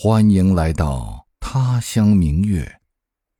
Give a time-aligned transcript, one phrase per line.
[0.00, 2.80] 欢迎来到他乡明月，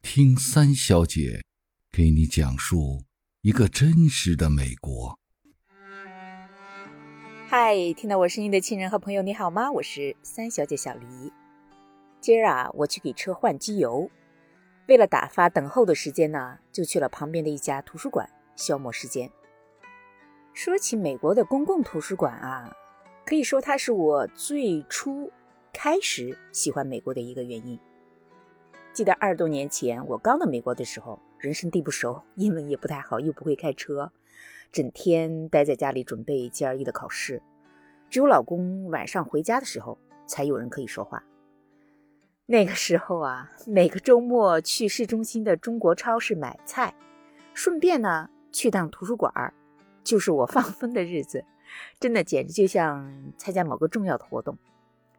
[0.03, 1.45] 听三小姐
[1.93, 3.05] 给你讲述
[3.43, 5.19] 一个真实的美国。
[7.47, 9.71] 嗨，听到我声音的亲人和朋友，你好吗？
[9.71, 11.33] 我是三小姐小黎。
[12.21, 14.11] 今儿啊，我去给车换机油，
[14.89, 19.31] 为了打发等候的时间呢，就去了旁边的一家图书馆消磨时间。
[20.59, 22.77] 说起美国的公共图书馆啊，
[23.25, 25.31] 可以说它是我最初。
[25.73, 27.79] 开始喜欢美国的一个原因，
[28.93, 34.11] 记得二十多年前我刚到美国的时候，人生地不熟， 英文也不太好，又不会开车，
[34.73, 37.41] 整天待在家里准备 GRE 的考试，
[38.11, 41.23] 只有老公晚上回家的时候才有人可以说话。
[42.47, 46.93] 那个时候啊， 每个周末去市中心的中国超市买菜，
[47.55, 49.55] 顺便呢去趟图书馆儿，
[50.09, 51.45] 就是我放风的日子，
[52.01, 54.57] 真的简直就像参加某个重要的活动。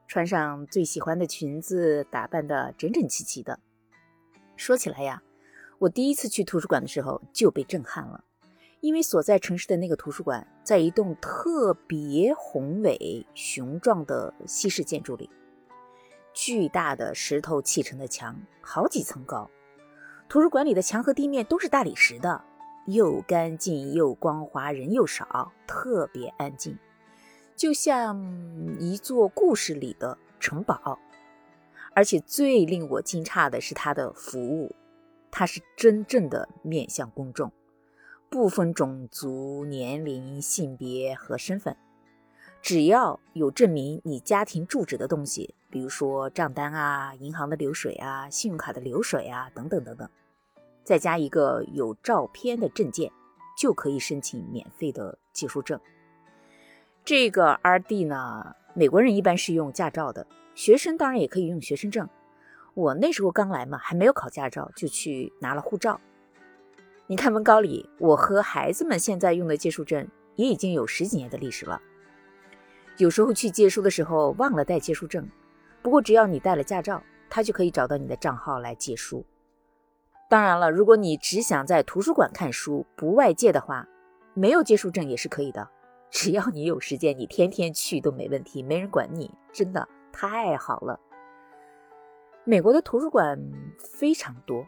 [0.08, 3.59] 穿上最喜欢的裙子，打扮的整整齐齐的。
[4.56, 5.22] 说起来呀，
[5.78, 8.23] 我第一次去图书馆的时候就被震撼了，
[8.81, 15.30] 因为所在城市的那个图书馆在一栋特别宏伟雄壮的西式建筑里，
[16.34, 19.52] 巨大的石头砌成的墙，好几层高。
[20.28, 22.44] 图书馆里的墙和地面都是大理石的，
[22.85, 26.77] 又干净又光滑，人又少，特别安静。
[27.55, 28.17] 就像
[28.80, 30.97] 一座故事里的城堡，
[31.94, 34.73] 而且最令我惊诧的是它的服务，
[35.30, 37.52] 它是真正的面向公众，
[38.30, 41.75] 不分种族、年龄、性别和身份，
[42.61, 50.09] 只要有证明你家庭住址的东西，比如说账单啊、银行的流水啊、信用卡的流水啊等等等等，
[50.83, 53.11] 再加一个有照片的证件，
[53.58, 55.80] 就可以申请免费的借书证。
[57.05, 62.07] 这个 R.D 呢，美国人一般是用驾照的，学生当然也可以用学生证。
[62.75, 66.00] 我那时候刚来嘛，还没有考驾照，就去拿了护照。
[67.07, 71.81] 你看文高里，我和孩子们现在用的借书证也已经有十几年的历史了。
[72.97, 75.28] 有时候去借书的时候忘了带借书证，
[75.81, 79.25] 不过只要你带了驾照，他就可以找到你的账号来借书。
[80.29, 83.88] 当然了，如果你只想在图书馆看书不外借的话，
[84.35, 85.67] 没有借书证也是可以的。
[86.12, 91.00] 只要你有时间，你天天去都没问题，没人管你，真的太好了。
[92.44, 93.39] 美国的图书馆
[93.79, 94.63] 非常多，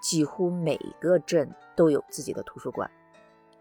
[0.00, 2.88] 几乎每个镇都有自己的图书馆。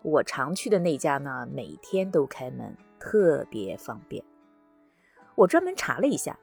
[0.03, 4.24] 我常去的那家呢，每天都开门，特别方便。
[5.34, 6.38] 我专门查了一下，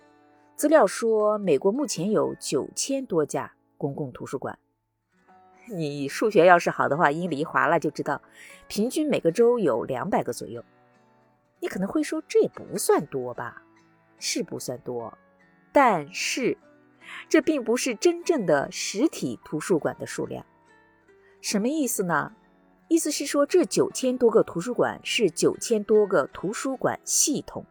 [0.56, 4.58] 资料说美国目前有九千多家公共图书馆。
[5.70, 8.20] 你数学要是好的话，英里一划了就知道，
[8.66, 10.64] 平均每个州有两百个左右。
[11.60, 13.62] 你可能会说，这也不算多吧？
[14.18, 15.16] 是不算多，
[15.72, 16.56] 但是
[17.28, 20.44] 这并不是真正的实体图书馆的数量。
[21.40, 22.32] 什么意思呢？
[22.88, 27.64] 意思是说，这九千多个图书馆是九千多个图书馆系统。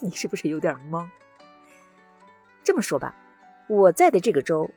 [0.00, 1.08] 你是不是有点懵？
[2.62, 3.14] 这么说吧，
[3.68, 4.70] 我在的这个州。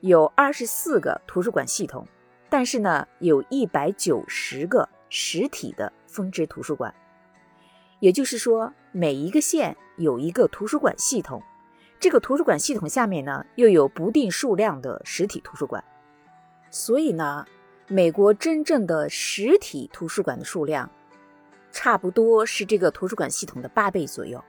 [0.00, 2.06] 有二十四个图书馆系统，
[2.48, 6.94] 但是呢，有一百九十个实体的分支图书馆。
[7.98, 11.42] 也就是说，每一个县有一个图书馆系统，
[11.98, 15.82] 这个图书馆系统下面呢，又有不定数量的实体图书馆。
[16.70, 17.44] 所以呢，
[17.88, 20.88] 美国真正的实体图书馆的数量，
[21.72, 24.42] 差不多是这个图书馆系统的八倍左右。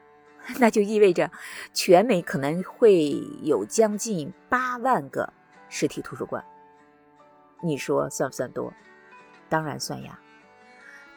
[0.59, 1.29] 那就意味着，
[1.73, 5.33] 全美可能会有将近八万个。
[5.69, 6.43] 实体图书馆，
[7.61, 8.73] 你说算不算多？
[9.47, 10.19] 当然算呀。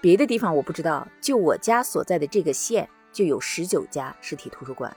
[0.01, 4.97] 别的地方我不知道，就我家所在的这个县就有十九家实体图书馆。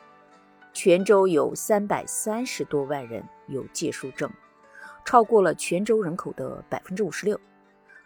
[0.74, 4.30] 泉州有三百三十多万人有借书证，
[5.06, 7.40] 超过了泉州人口的百分之五十六。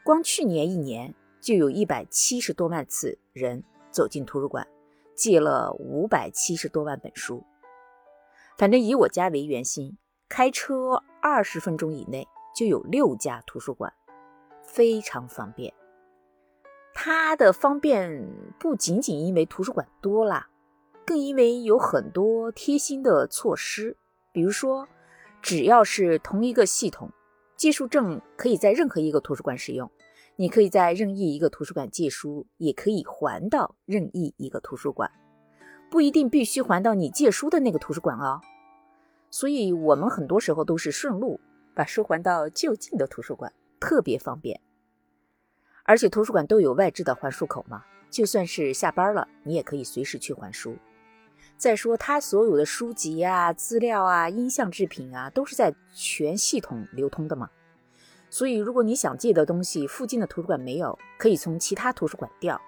[0.04, 4.68] 光去年一年就有一百七十多万次人走进图书馆，
[5.16, 7.44] 借了五百七十多万本书。
[8.58, 9.98] 反正以我家为圆心，
[10.30, 11.04] 开车。
[11.22, 13.92] 二十分钟以内就有六家图书馆，
[14.64, 15.74] 非常方便。
[16.94, 18.26] 它的方便
[18.58, 20.48] 不仅仅因为图书馆多啦，
[21.06, 23.98] 更因为有很多贴心的措施。
[24.32, 24.88] 比如说，
[25.42, 27.12] 只要是同一个系统，
[27.58, 29.92] 借书证可以在任何一个图书馆使用。
[30.38, 35.12] 你可以在任意一个图书馆借书，也可以还到任意一个图书馆，
[35.92, 38.40] 不一定必须还到你借书的那个图书馆哦。
[39.32, 41.40] 所以，我们很多时候都是顺路
[41.74, 44.60] 把书还到就近的图书馆，特别方便。
[45.84, 50.76] 而且图书馆都有外置的还书口嘛，就算是下班了，你也可以随时去还书。
[51.58, 57.50] 再说，它所有的书籍啊、资料啊、音像制品啊，都是在全系统流通的嘛。
[58.30, 62.60] 所以，如果你想借的东西附近的图书馆没有，可以从其他图书馆调，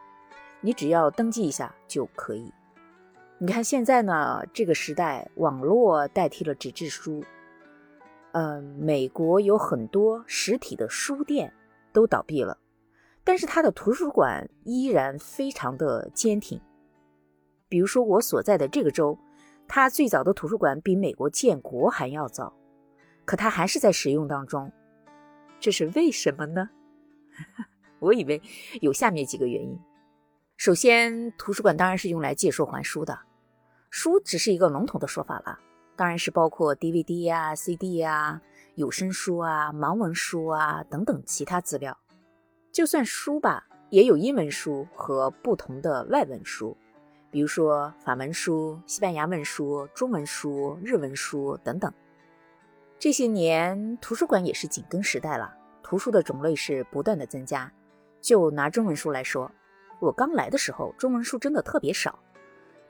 [0.61, 2.51] 你只要登记一下就可以。
[3.43, 7.23] 你看现在呢，这个时代，网络代替了纸质书。
[8.33, 11.51] 嗯，美国有很多实体的书店
[11.91, 12.55] 都倒闭了，
[13.23, 16.61] 但是它的图书馆依然非常的坚挺。
[17.67, 19.17] 比如说我所在的这个州，
[19.67, 22.53] 它最早的图书馆比美国建国还要早，
[23.25, 24.71] 可它还是在使用当中。
[25.59, 26.69] 这是为什么呢？
[27.97, 28.39] 我以为
[28.81, 29.79] 有下面几个原因。
[30.57, 33.17] 首先，图书馆当然是用来借书还书的，
[33.91, 35.59] 书只是一个笼统的说法了，
[35.97, 38.41] 当然是包括 DVD 呀、CD 呀、
[38.75, 41.95] 有声书啊、盲文书啊等等其他资料。
[42.71, 46.75] 就算书吧，也有英文书和不同的外文书。
[47.29, 51.93] 比如说法文书、西班牙文书、中文书、日文书等等。
[52.97, 55.53] 这些年，图书馆也是紧跟时代了，
[55.83, 57.69] 图书的种类是不断的增加。
[58.21, 59.51] 就拿中文书来说，
[59.99, 62.17] 我刚来的时候，中文书真的特别少，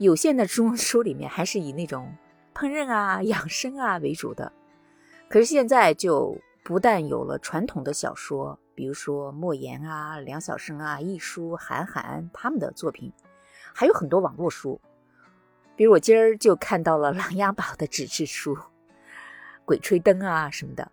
[0.01, 2.11] 有限的中 书里面还是以那种
[2.55, 4.51] 烹饪啊、养生啊为主的。
[5.29, 13.13] 可是现在就不但有了传统的小说，比如说莫言啊、梁晓声啊、亦舒、韩寒他们的作品。
[13.73, 14.81] 还有很多网络书，
[15.75, 18.55] 比如我今儿就看到了《琅琊榜》的纸质书，
[19.63, 20.91] 《鬼吹灯》啊什么的。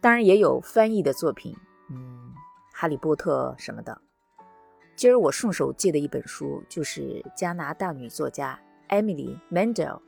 [0.00, 1.56] 当然也有翻译的作品，
[1.90, 2.32] 嗯，
[2.72, 3.98] 《哈利波特》什么的。
[5.00, 9.98] 今儿我顺手借的一本书，就是加拿大女作家艾米丽·门德尔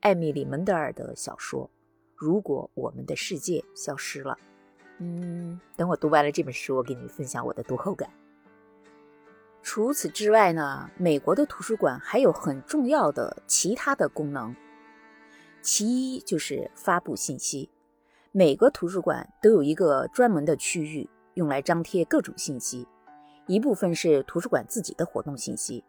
[0.00, 1.66] 艾米丽·门德尔的小说
[2.16, 4.32] 《如果我们的世界消失了》。
[5.00, 8.08] 嗯，等我读完了这本书，我给你分享我的读后感。
[9.62, 14.56] 除此之外呢，美国的图书馆还有很重要的其他的功能。
[15.60, 17.68] 其一就是发布信息，
[18.32, 22.88] 每个图书馆都有一个专门的区域用来张贴各种信息，
[23.48, 25.82] 一部分是图书馆自己的活动信息，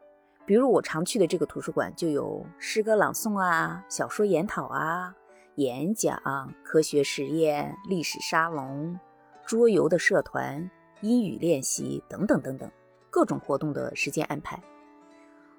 [0.46, 5.14] 比如我常去的这个图书馆就有诗歌朗诵啊、小说研讨啊、
[5.56, 6.18] 演讲、
[6.64, 8.98] 科学实验、历史沙龙、
[9.46, 10.72] 桌游的社团、
[11.02, 12.72] 英语练习等等等等。
[13.12, 14.62] 各种活动的时间安排。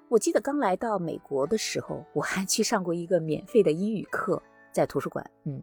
[0.07, 5.29] 我记得刚来到美国的时候，我还去上过一个免费的英语课，在图书馆。
[5.43, 5.61] 嗯，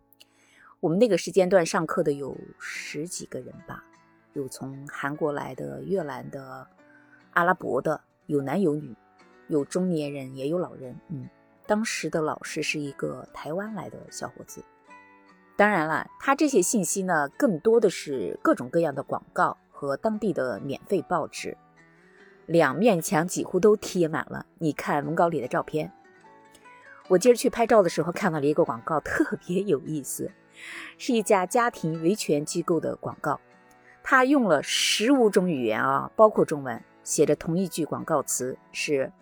[0.79, 3.82] 我们那个时间段上课的有十几个人吧，
[4.38, 6.64] 有从韩国来的、越南的、
[7.32, 8.96] 阿拉伯的，有男有女，
[9.49, 10.96] 有中年人也有老人。
[11.08, 11.29] 嗯，
[11.67, 14.62] 当时的老师是一个台湾来的小伙子。
[15.56, 21.56] 当然了，他这些信息呢，更多的是各种各样的广告和当地的免费报纸。
[22.46, 24.46] 两面墙几乎都贴满了。
[24.58, 25.93] 你看文稿里的照片。
[27.08, 30.31] 我今儿去拍照的时候看到了一个广告，特别有意思，
[30.96, 33.40] 是一家家庭维权机构的广告。
[34.10, 39.12] 他用了十五种语言啊，包括中文，写着同一句广告词：是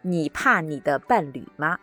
[0.00, 1.78] 你怕你的伴侣吗？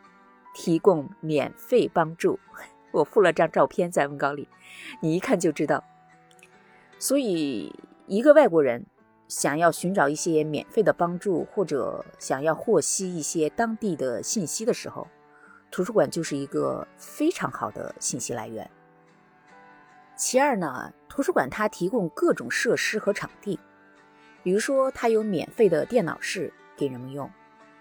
[0.56, 2.40] 提供免费帮助。
[2.90, 4.50] 我附了张照片在文稿里，
[5.00, 5.84] 你一看就知道。
[6.98, 7.72] 所以
[8.08, 8.84] 一个外国人。
[9.28, 15.08] 想要寻找一些免费的帮助，或者想要获悉一些当地的信息的时候，
[15.70, 18.68] 图书馆就是一个非常好的信息来源。
[20.20, 23.58] 其二呢，图书馆它提供各种设施和场地，
[24.44, 27.32] 比如说它有免费的电脑室给人们用，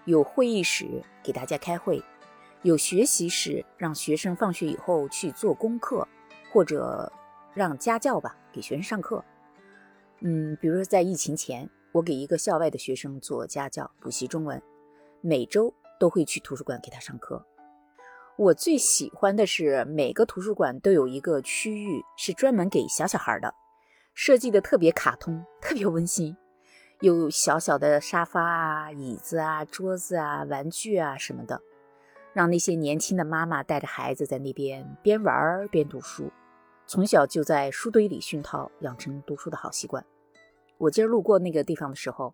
[0.05, 2.01] 有会议室给大家开会，
[2.61, 6.07] 有学习室让学生放学以后去做功课，
[6.49, 7.11] 或者
[7.53, 9.21] 让家教吧给学生上课。
[10.21, 14.61] 嗯，比如说在疫情前，我给一个校外的学生做家教补习中文，
[15.19, 17.45] 每周都会去图书馆给他上课。
[18.39, 23.53] 我最喜欢的是每个图书馆都有一个区域是专门给小小孩的，
[24.13, 26.37] 设计的特别卡通，特别温馨，
[27.01, 31.61] 有小小的沙发啊、椅子啊、桌子啊、玩具啊什么的，
[32.31, 36.31] 让那些年轻的妈妈带着孩子在那边边玩边读书。
[36.87, 40.05] 从小就在书堆里熏陶，养成读书的好习惯。
[40.77, 42.33] 我今儿路过那个地方的时候，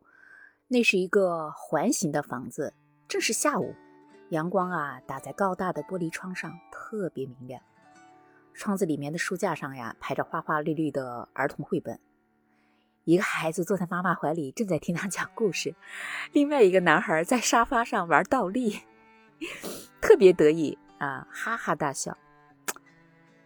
[0.67, 2.75] 那是一个环形的房子，
[3.07, 3.73] 正是下午，
[4.29, 7.61] 阳光啊打在高大的玻璃窗上，特别明亮。
[8.53, 11.99] 窗子里面的书架上呀，排着花花绿绿的儿童绘本。
[13.03, 15.73] 一个孩子坐在妈妈怀里，正在听他讲故事；
[16.31, 18.79] 另外一个男孩在沙发上玩倒立，
[20.01, 22.17] 特别得意啊，哈哈大笑。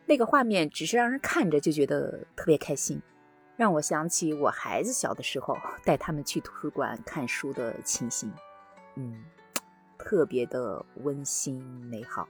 [0.06, 3.02] 那个画面只是让人看着就觉得特别开心。
[3.58, 8.32] 让我想起我孩子小的时候带他们去图书馆看书的情形，
[8.96, 9.22] 嗯，
[10.10, 12.28] 特别的温馨美好。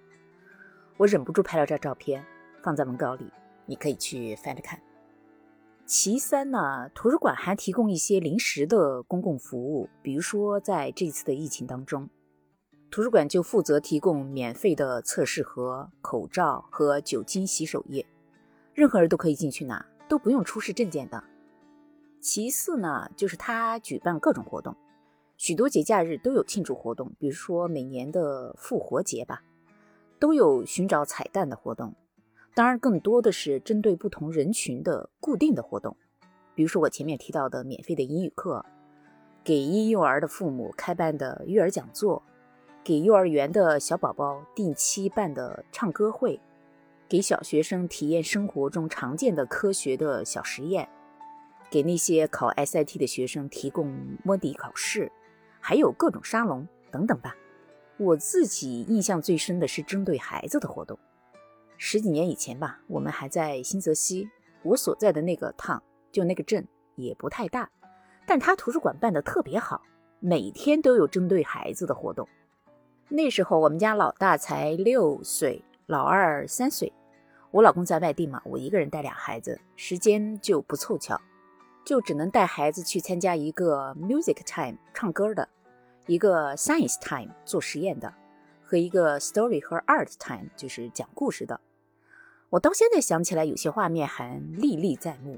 [0.98, 2.26] 我忍不住拍了张照片，
[2.62, 3.32] 放在文稿里，
[3.66, 4.78] 你可以去翻着看。
[5.86, 12.10] 其三呢，图书馆还提供一些临时的公共服务，比如说在这次的疫情当中，
[12.92, 18.06] 图书馆就负责提供免费的测试盒、口罩和酒精洗手液，
[18.74, 19.86] 任何人都可以进去拿。
[20.10, 21.24] 都不用出示证件的。
[22.20, 24.76] 其次呢，就是他举办各种活动，
[25.40, 29.42] 许多节假日都有庆祝活动，比如说每年的复活节吧，
[30.20, 31.96] 都有寻找彩蛋的活动。
[32.54, 35.96] 当然，更多的是针对不同人群的固定的活动，
[36.56, 38.66] 比如说我前面提到的免费的英语课，
[39.42, 42.22] 给婴幼儿的父母开办的育儿讲座，
[42.84, 46.38] 给幼儿园的小宝宝定期办的唱歌会。
[47.08, 50.90] 给小学生体验生活中常见的科学的小实验，
[51.70, 55.10] 给那些考 SAT 的学生提供摸底考试，
[55.60, 57.36] 还有各种沙龙等等吧。
[57.98, 60.98] 我自己印象最深的是针对孩子的活动。
[61.78, 64.30] 十几年以前吧，我们还在新泽西，
[64.64, 67.70] 我所在的那个 town 就那个镇也不太大，
[68.26, 69.82] 但他图书馆办得特别好，
[70.20, 72.28] 每天都有针对孩子的活动。
[73.08, 76.92] 那时候我们家老大才六岁，老二三岁。
[77.52, 81.20] 我老公在外地嘛，我一个人带俩孩子，时间就不凑巧，
[81.86, 85.50] 就只能带孩子去参加一个 music time 唱歌的，
[86.06, 88.14] 一个 science time 做实验的，
[88.64, 91.60] 和一个 story 和 art time 就是讲故事的。
[92.52, 95.38] 我到现在想起来，有些画面还历历在目。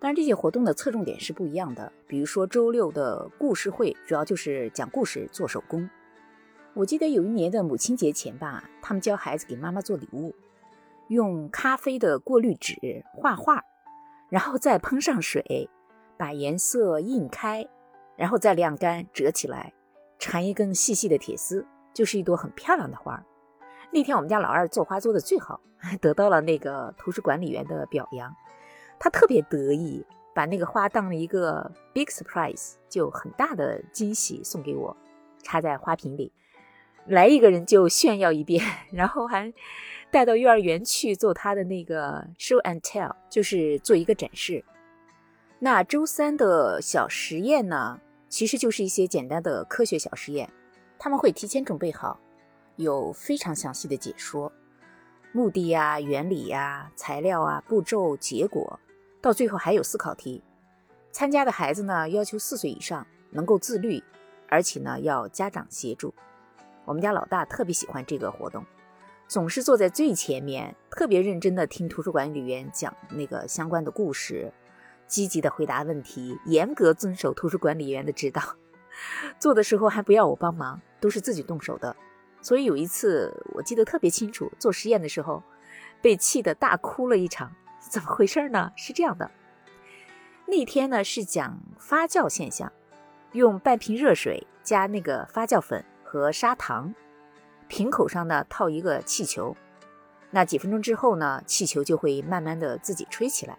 [0.00, 1.92] 当然，这些活动的侧重点是不一样的。
[2.06, 5.90] 比如说周六的故事会，主要就是讲故事、做手工。
[6.74, 10.32] 我记得有一年的母亲节前吧，他们教孩子给妈妈做礼物。
[11.08, 13.64] 用咖啡的过滤纸画画，
[14.28, 15.68] 然后再喷上水，
[16.16, 17.66] 把颜色印开，
[18.16, 19.72] 然后再晾干折起来，
[20.18, 23.22] 缠一根细细的铁丝，就是一朵很漂亮的花。
[23.90, 25.60] 那天我们家老二做花做的最好，
[26.00, 28.34] 得到了那个图书管理员的表扬，
[28.98, 30.04] 他特别得意，
[30.34, 34.94] 把那个花当了一个 big surprise，就很大的惊喜送给我，
[35.42, 36.32] 插在花瓶里。
[37.06, 39.50] 来一个人就炫耀一遍， 然后还
[40.10, 44.64] 带到幼儿园去做他的那个 show and tell，就是做一个展示。
[45.58, 50.48] 那周三的小实验呢，其实就是一些简单的科学小实验，
[50.98, 52.18] 他们会提前准备好，
[52.76, 54.52] 有非常详细的解说，
[55.32, 58.78] 目的呀、原理呀、材料啊、步骤、结果，
[59.20, 60.42] 到最后还有思考题。
[61.10, 64.02] 参加的孩子呢，要求四岁以上，能够自律，
[64.48, 66.14] 而且呢要家长协助。
[66.84, 68.64] 我们家老大特别喜欢这个活动，
[69.28, 74.50] 总是坐在最前面，特别认真地听图书管理员讲那个相关的故事，
[75.06, 78.42] 积极地回答问题，严格遵守图书管理员的指导。
[79.38, 81.94] 做的时候还不要我帮忙，都是自己动手的。
[82.40, 85.42] 所以有一次我记得特别清楚，做实验的时候
[86.00, 87.54] 被气得大哭了一场。
[87.80, 88.72] 怎么回事呢？
[88.76, 89.30] 是这样的，
[90.46, 92.72] 那天呢是讲发酵现象，
[93.32, 95.84] 用半瓶热水加那个发酵粉。
[96.10, 96.94] 和砂糖，
[97.68, 99.56] 瓶口上呢套一个气球，
[100.30, 103.58] 那几分钟之后呢，气球就会慢慢的自己吹起来。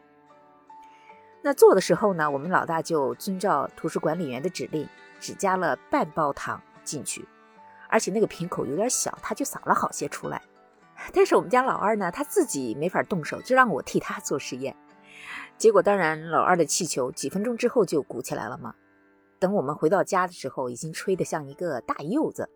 [1.41, 4.87] 那做的时候呢，我们老大就遵照图书管理员的指令，
[5.19, 7.25] 只加了半包糖进去，
[7.87, 10.41] 而且那个瓶口有点小，他就撒了好些出来。
[11.13, 14.75] 但是我们家老二呢，他自己没法动手，就让我替他做实验。
[15.57, 18.75] 结果当然，老二的气球几分钟之后就鼓起来了嘛。
[19.39, 22.49] 等我们回到家的时候，已经吹得像一个大柚子，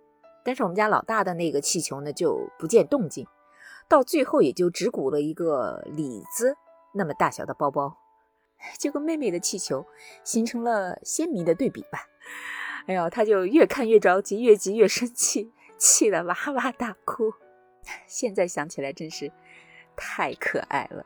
[0.44, 3.28] 但是我们家老大的那个气球呢，就不见动静，
[3.88, 6.56] 到最后也就只鼓了一个李子
[6.94, 7.98] 那么大小的包包，
[8.78, 9.86] 就跟妹妹的气球
[10.24, 12.08] 形成了鲜明的对比吧。
[12.88, 17.34] 哎呦，他就越看越着急，越急越生气，气得哇哇大哭。
[18.08, 19.32] 现在想起来真是
[19.96, 21.06] 太可爱了。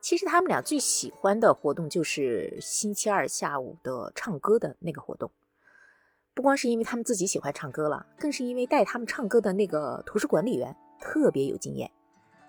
[0.00, 5.30] 其实他们俩最喜欢的活动就是星期二下午的唱歌的那个活动，
[6.36, 11.90] 不光是因为他们自己喜欢唱歌了，更是因为带他们唱歌的那个图书管理员特别有经验，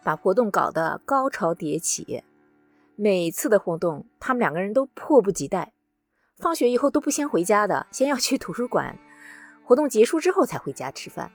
[0.03, 2.21] 把活动搞得高潮迭起。
[2.97, 5.71] 每次的活动，他们两个人都迫不及待，
[6.35, 8.99] 放学以后都不先回家的，先要去图书馆，
[9.63, 11.31] 活动结束之后才回家吃饭。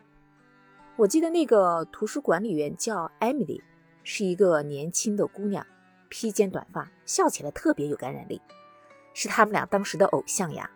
[0.96, 3.62] 我记得那个图书管理员叫艾米丽，
[4.04, 5.66] 是一个年轻的姑娘。
[6.10, 8.42] 披肩短发，笑起来特别有感染力，
[9.14, 10.70] 是他们俩当时的偶像呀。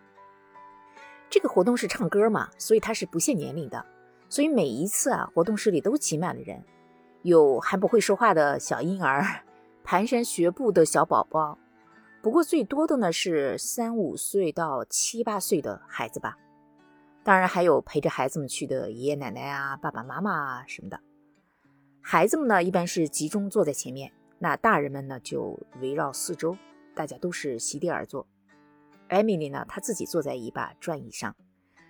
[1.29, 3.85] 这个活动是唱歌嘛，所以它是不限年龄的，
[4.29, 6.63] 所以每一次啊，活动室里都挤满了人，
[7.23, 9.23] 有还不会说话的小婴儿，
[9.85, 11.59] 蹒跚学步的小宝宝，
[12.23, 16.37] 不过最多的呢是三五岁到七八岁的孩子吧。
[17.23, 21.01] 当然还有陪着孩子们去的爷爷奶奶啊、爸爸妈妈啊什么的。
[22.01, 26.57] 孩子们呢一般是集中坐在前面，那大人们呢就围绕四周，
[26.95, 28.27] 大家都是席地而坐。
[29.09, 31.35] 艾米丽呢，她自己坐在一把转椅上，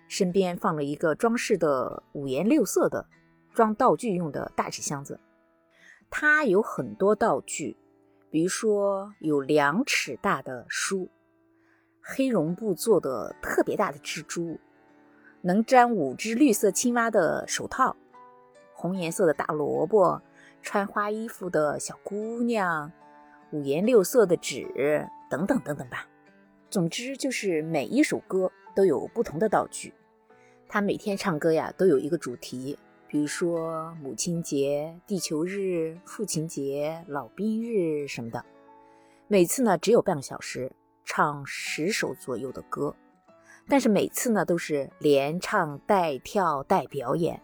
[0.07, 3.05] 身边放了一个装饰的五颜六色的
[3.53, 5.19] 装道具用的大纸箱子。
[6.09, 7.75] 她有很多道具，
[8.29, 11.09] 比如说有两尺大的书，
[12.01, 14.59] 黑绒布做的特别大的蜘蛛。
[15.41, 17.95] 能粘五只绿色青蛙的手套，
[18.73, 20.21] 红颜色的大萝卜，
[20.61, 22.91] 穿花衣服的小姑娘，
[23.51, 26.07] 五颜六色的纸，等等等等吧。
[26.69, 29.93] 总之就是每一首歌都有不同的道具。
[30.67, 38.43] 他每天唱歌呀都有一个主题，比如说母亲节、地球日、父亲节、老兵日什么的。
[39.27, 40.71] 每次呢只有半个小时，
[41.05, 42.95] 唱十首左右的歌。
[43.69, 47.41] 但是每次呢都是连唱带跳带表演，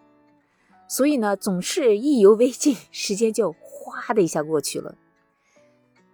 [0.88, 4.96] 所以呢总是意犹未尽，时间就哗的一下过去了。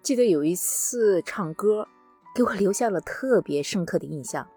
[0.02, 1.88] 记得有一次唱歌，
[2.36, 4.48] 给我留下了特别深刻的印象，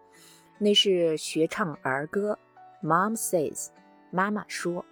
[0.59, 2.39] 那是学唱儿歌
[2.83, 3.69] ，Mom says，
[4.11, 4.85] 妈妈说，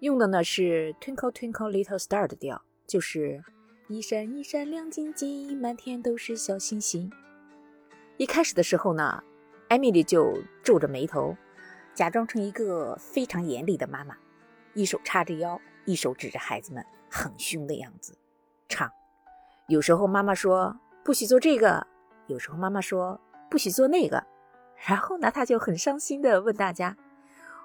[0.00, 3.42] 用的呢是 Twinkle Twinkle Little Star 的调，就是
[3.88, 7.10] 一闪一闪亮晶晶，满天都是小星星。
[8.16, 9.22] 一开始的时候呢。
[9.68, 11.34] 艾米丽就皱着眉头，
[11.94, 14.14] 假装成一个非常严厉的妈妈，
[14.74, 18.14] 一手叉着腰，一手指着孩子们，很凶的样子，
[18.68, 18.88] 唱。
[19.66, 21.84] 有时候妈妈说不许做这个，
[22.26, 24.24] 有时候妈妈说不许做那个，
[24.86, 26.96] 然后呢，他就很伤心的问大家：“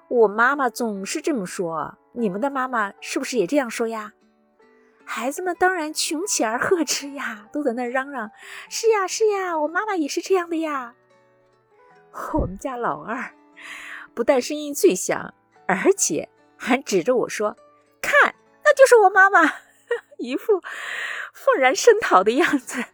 [0.08, 4.12] 我妈妈总是这么说，你们的妈妈是不是也这样说呀？”
[5.04, 8.30] 孩子们当然穷起而贺之呀，都在那嚷嚷
[8.68, 10.94] ：“是呀，是呀，我妈妈也是这样的呀。”
[12.34, 13.34] 我们家老二
[14.14, 15.34] 不但声音最响，
[15.66, 17.56] 而且还指着我说
[18.02, 19.52] ：“看，那就是我妈妈，
[20.18, 20.60] 一副
[21.32, 22.84] 愤然声讨的样子。”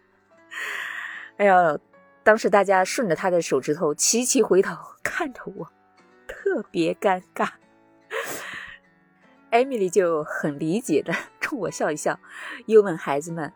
[1.38, 1.76] 哎呀，
[2.22, 5.70] 当时大家顺着他的手指头齐齐回头看着我，
[6.26, 7.50] 特别尴尬。
[9.50, 12.18] 艾米丽就很理解的冲我笑一笑，
[12.66, 13.52] 又问孩子们：“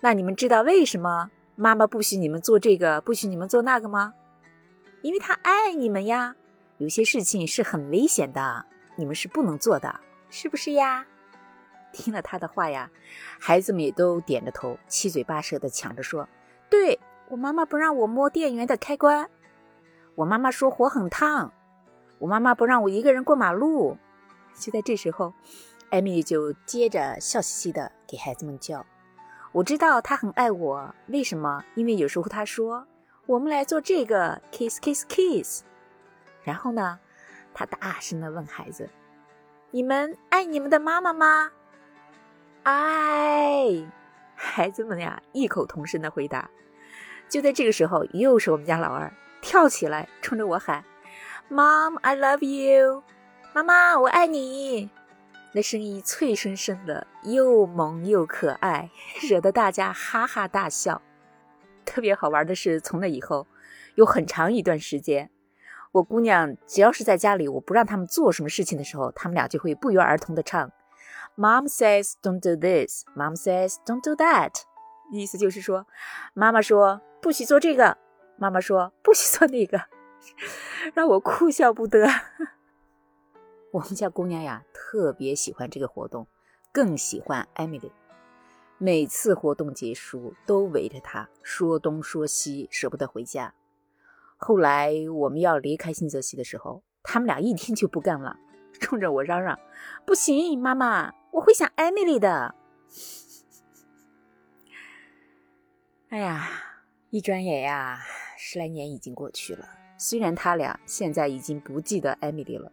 [0.00, 4.14] 那你们知道为什么妈妈不许你们做这个，不许你们做那个吗？”
[5.02, 6.34] 因为他爱你们呀，
[6.78, 8.64] 有些事情是很危险的，
[8.96, 11.06] 你们是不能做的，是不是呀？
[11.92, 12.90] 听了他的话呀，
[13.38, 16.28] 孩子们也都点着头，七嘴八舌的抢着说
[16.70, 19.28] ：“对我妈妈不让我摸电源的开关，
[20.14, 21.52] 我妈妈说火很烫，
[22.18, 23.96] 我妈妈不让我一个人过马路。”
[24.54, 25.32] 就在这时候，
[25.90, 28.86] 艾米就接着笑嘻嘻的给孩子们叫
[29.52, 31.64] ：“我知道他很爱我，为什么？
[31.74, 32.86] 因为有时候他说。”
[33.26, 35.62] 我们来做这个 kiss kiss kiss，
[36.42, 37.00] 然后呢，
[37.54, 38.90] 他大声的问孩子
[39.72, 41.50] ：“你们爱你们的妈妈吗？”
[42.64, 43.66] 爱，
[44.34, 46.50] 孩子们呀异口同声的回答。
[47.28, 50.84] 就在这个时候，又是我们家老二跳起来，冲着我喊
[51.50, 53.02] ：“Mom, I love you！”
[53.52, 54.90] 妈妈，我爱你！
[55.52, 58.90] 那声音脆生生的，又萌又可爱，
[59.28, 61.00] 惹得大家哈哈大笑。
[61.84, 63.46] 特别好玩的是，从那以后，
[63.94, 65.30] 有很长一段时间，
[65.92, 70.72] 我姑娘只要是在家里，我不让他们做什么事情的时候，他们俩就会不约而同的唱
[71.36, 74.62] ：“Mom says don't do this, Mom says don't do that。”
[75.12, 75.86] 意思就是说，
[76.32, 77.96] 妈妈说不许做这个，
[78.36, 79.80] 妈妈说不许做那个，
[80.92, 82.06] 让我哭笑不得。
[83.70, 86.26] 我们家姑娘呀，特别喜欢这个活动，
[86.70, 87.90] 更喜欢 Emily。
[88.76, 93.54] 每次活动结束，都围着她说东说西，舍不得回家。
[94.36, 98.36] 后来我们要离开新泽西的时候，他们俩一听就不干了，
[98.78, 99.58] 冲着我嚷嚷
[100.04, 102.54] ：“不行，妈妈，我会想艾米丽的。”
[106.10, 106.50] 哎呀，
[107.14, 108.00] 一转眼呀，
[108.36, 109.68] 十来年已经过去了。
[109.96, 112.72] 虽然他俩现在已经不记得艾米丽了，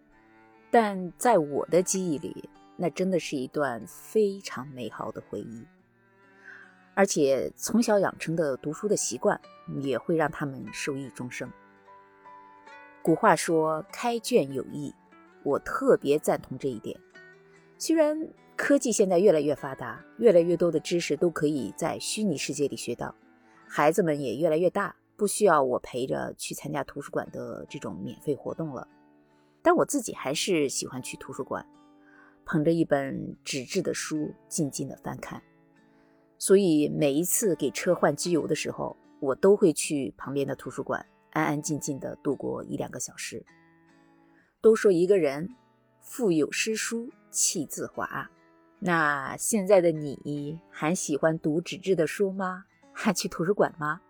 [0.72, 5.64] 但在我的记忆里，那真的是一段非常美好的回忆。
[6.96, 9.40] 而且从小养成的读书的习惯，
[9.80, 11.48] 也会让他们受益终生。
[13.04, 14.92] 古话说“开卷有益”，
[15.46, 17.00] 我特别赞同这一点。
[17.78, 18.28] 虽然
[18.58, 23.14] 科技现在越来越发达，越来越多的知识都可以在虚拟世界里学到，
[23.74, 28.86] 孩子们也越来越大，不需要我陪着去参加图书馆的这种免费活动了。
[29.62, 31.66] 但我自己还是喜欢去图书馆，
[32.44, 35.42] 捧着一本纸质的书，静静的翻看。
[36.38, 43.42] 所以每一次给车换机油的时候，我都会去旁边的图书馆，安安静静的度过一两个小时。
[44.60, 45.48] 都说一个人
[46.02, 48.30] 腹有诗书气自华，
[48.80, 52.66] 那现在的你还喜欢读纸质的书吗？
[52.94, 54.02] 还去图书馆吗？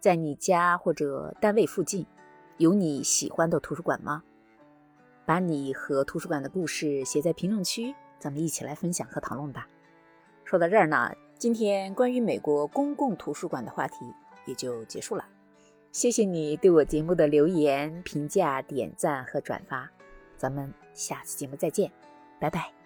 [0.00, 2.06] 在你家或者单位附近，
[2.58, 4.22] 有你喜欢的图书馆吗？
[5.24, 9.68] 把你和图书馆的故事写在评论区，咱们一起来分享和讨论吧。
[10.44, 13.96] 说到这儿呢，今天关于美国公共图书馆的话题
[14.44, 15.24] 也就结束了。
[15.92, 19.88] 谢谢你对我节目的留言、评价、点赞和转发，
[20.36, 21.90] 咱们下次节目再见，
[22.40, 22.79] 拜拜。